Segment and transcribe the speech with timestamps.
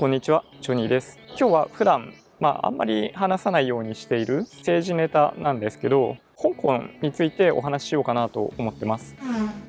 [0.00, 1.18] こんにちは、ジョニーです。
[1.38, 9.14] 今日は普段、まあ、あんまり話さないようにしている政治ネタなんですけど、香港についてお話ししようかなと思ってます。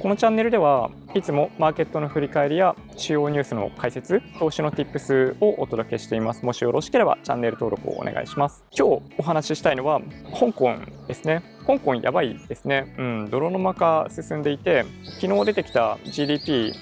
[0.00, 6.44] このチャンネルではいつもマーケットの振り返りや主要ニュースの解説、投資の Tips をお届けしています。
[6.44, 8.64] もしよろしければチャンネル登録をお願いします。
[8.76, 10.00] 今日お話ししたいのは
[10.36, 10.74] 香港
[11.06, 11.55] ですね。
[11.66, 12.94] 香港やばいですね。
[12.98, 14.84] うん、泥沼化進んでいて、
[15.20, 16.72] 昨日出てきた GDP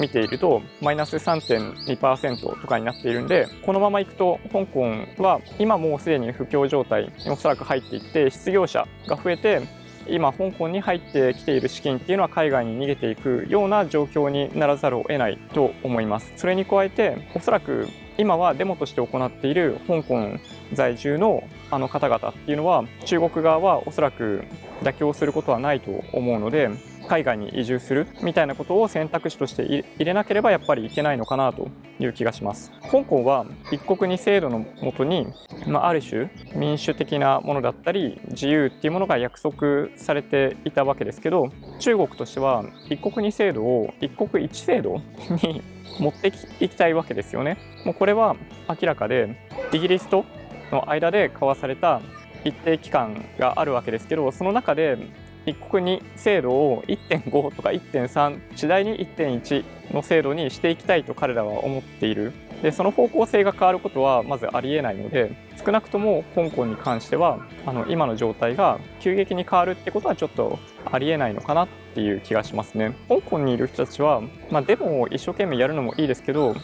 [0.00, 4.80] 見ているとマイナス3.2%とかになっているんでこのままいくと香港
[5.18, 9.60] は今もうすでに不況状態におそらく入っていって失業者が増えて
[10.08, 17.86] 今香港に入ってきている資金っていうのは海外に逃げていくような状況にならざるを得ないと思いますそれに加えておそらく
[18.16, 20.38] 今はデモとして行っている香港
[20.72, 24.44] 在住のあの方々っていうのは中国側はおそらく
[24.82, 26.70] 妥協することはないと思うので
[27.08, 32.70] 海外に移住するみたいなことを選択肢として入れなければやっぱりいけないのかなという気がします。
[32.90, 35.26] 香港は一国二制度のもとに、
[35.66, 45.02] まあ、ある種民主的なものだったり自由っていうものが約束されていたわけですけど中国としては一国二制度を一国一制度
[45.42, 45.62] に
[45.98, 47.58] 持っていきたいわけですよね。
[47.84, 48.36] もうこれは
[48.68, 49.36] 明らかで
[49.72, 50.24] イギリスと
[50.70, 52.00] の間で交わされた
[52.44, 54.98] 一定期間があるわけですけどその中で
[55.46, 62.32] 一国に制度を1.5とか1.3次第に1.1の制度にしていきたいと彼らは思っている。
[62.62, 65.34] でその方向性が変わることはまずありえないので
[65.64, 72.94] 少なくとも香港に関してはあの今の状態が急激に変わるってことはちょっとありえないのかなっていう気がしますね。
[73.08, 76.54] 香港にいる人たちは、まあ、デモを一生懸命やるのもいいですけど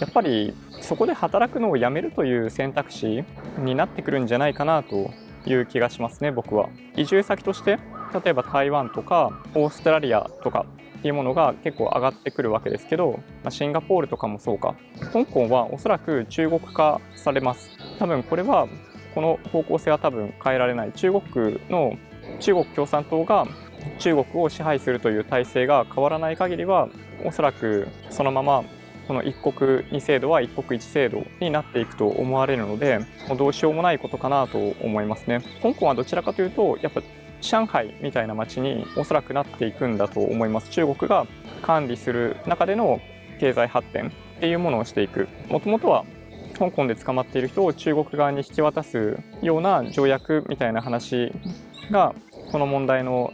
[0.00, 3.24] やっぱりそこで働くのをやめるという選択肢
[3.58, 5.10] になってくるんじゃないかなと
[5.46, 6.68] いう気がしますね僕は。
[6.96, 7.78] 移住先として
[8.24, 10.66] 例えば台湾とかオーストラリアとか
[10.98, 14.74] っていうものが結構上がってくるわけですけど、まあ、シンガポールとかもそうか。
[15.12, 17.70] 香港はおそらく中国化されます。
[17.98, 18.68] 多分これは
[19.14, 20.92] この方向性は多分変えられない。
[20.92, 21.96] 中国の
[22.40, 23.46] 中国共産党が
[23.98, 26.88] 中国を支配するという体制が変わらない限りは
[27.24, 28.64] おそらくそのまま
[29.06, 35.40] この一国二制度は一国一制度になっていくと思われるのでもうどうしようもないことかなと思いますね。
[35.62, 37.02] 香港はどちらかというとやっぱ
[37.40, 40.70] 上海みたいな街におそらくなっていくんだと思います。
[40.70, 41.26] 中国が
[41.62, 43.00] 管理する中での
[43.38, 45.28] 経済発展っていうものをしていく。
[45.48, 46.04] もともとは
[46.58, 51.32] 香港で捕まっている人を中国側に引き渡すような条約みたいな話
[51.90, 52.14] が
[52.50, 53.32] この問題の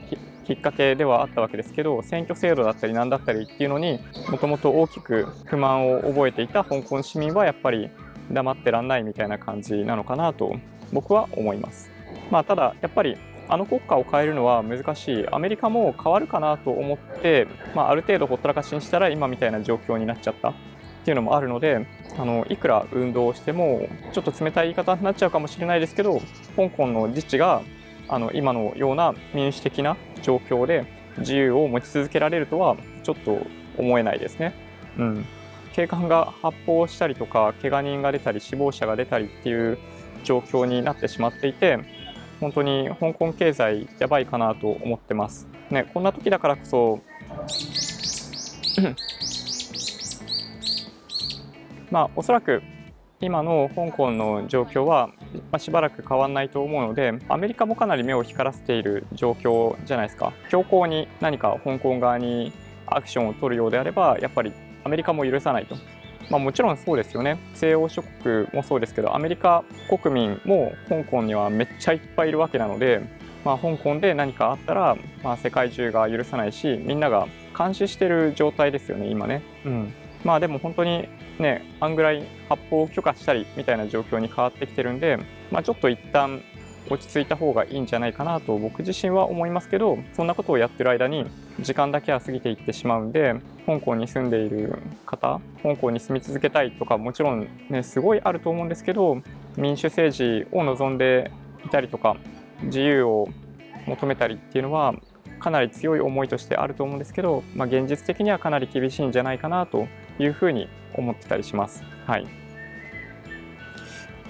[0.50, 7.88] きっかけではあったわけですけど選挙制度だったり何だったりっていうのにもともと大きく不満を覚えていた香港市民はやっぱり
[8.32, 10.56] 黙ってらんないみたいな感じなのかなと
[10.92, 11.88] 僕は思います。
[12.32, 13.16] まあ、ただやっぱり
[13.48, 17.46] あの国家を変えるのは難しいアメリカも変わるかなと思って、
[17.76, 20.54] まあ、ある程度ほったらかしにしたら今みたいな状況になっちゃったっ
[21.04, 21.86] ていうのもあるので
[22.18, 26.20] あのいくら運動をしてもちょっと冷たい言い方になっちゃうかもしれないですけど
[26.56, 27.62] 香港の自治が
[28.10, 30.84] あの今のような民主的な状況で
[31.18, 33.46] 自由を持ち続けられるとはちょっと
[33.78, 34.52] 思えないですね。
[34.98, 35.26] うん、
[35.72, 39.78] 警官が発砲したりとか怪我人が出たり死亡者が出たりっていう
[40.24, 41.78] 状況になってしまっていて
[42.40, 45.46] 本当に香港経済やばいかなと思ってます。
[45.70, 47.00] ね、こんな時だからこそ
[51.92, 52.60] まあおそらく
[53.22, 55.08] 今の香港の状況は、
[55.52, 60.32] まあ、しばらく変わらないと思うのでアメリカもかなり目を光らせている状況じゃないですか。
[60.48, 62.52] 強硬に何か香港側に
[62.86, 64.52] アクションを取るようであればやっぱり
[64.84, 65.76] アメリカも許さないと。
[66.30, 67.38] まあ、もちろんそうですよね。
[67.54, 69.64] 西欧諸国もそうですけどアメリカ
[70.02, 73.02] 国民も香港にはめっちゃいっぱいいるわけなので、
[73.44, 77.26] まあ、香港で何かあったら、まあ、世界中が許さないしみんなが
[77.58, 79.42] 監視してる状態ですよね今ね。
[79.66, 79.92] うん。
[80.24, 81.08] まあでも本当に
[81.40, 85.18] ね、あんぐらい発砲を許可したりみたいな状況に変わってきてるんで、
[85.50, 86.42] まあ、ちょっと一旦
[86.88, 91.24] 落ち着いた方がいいんじゃないかなと僕自身は思いますけどそんなことをやってる間に
[91.60, 93.36] 時間だけは過ぎていってしまうんで
[93.66, 99.22] 香港に住んでいる方香港に住み続けたいとかもちろんねすごいあると思うんですけど
[99.56, 101.30] 民主政治を望んで
[101.64, 102.16] いたりとか
[102.62, 103.28] 自由を
[103.86, 104.94] 求めたりっていうのは
[105.38, 109.86] かなり強い思いとしてあると思うんですけど、まあ、現実的にはかなり厳しいんじゃないかなと
[110.20, 111.82] いうふうに思ってたりします。
[112.06, 112.26] はい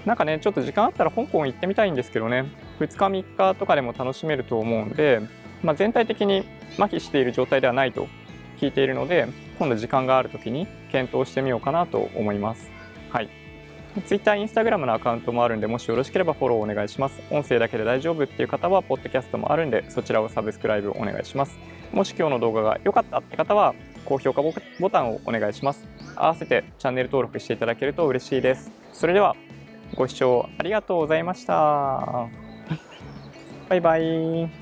[0.07, 2.47] なんかね、ちょっと時間あったら香港行ってみたいんですけどね、
[2.79, 5.21] 2日3日とかでも楽しめると思うんで、
[5.63, 6.45] まあ、全体的に
[6.79, 8.09] 麻痺している状態ではないと
[8.59, 9.29] 聞いているので、
[9.59, 12.71] 今度時間がある時に検討してみようかなと思います。
[13.11, 13.29] はい。
[14.07, 17.21] Twitter、Instagram のアカウントもあるんで、もしよろしければフォローお願いします。
[17.31, 21.59] 音声だけで大丈夫っていう方は、ポッドキャストもあるんで、そちらをサブスクライブお願いします。
[21.93, 25.87] もし今日の動画が良かったって方は、高評価ボタンをお願いします。
[26.17, 28.71] 合わせてチャンネル登録していただけると嬉しいです。
[28.93, 29.37] それでは
[29.95, 32.29] ご視聴ありがとうございました。
[33.69, 34.60] バイバイ。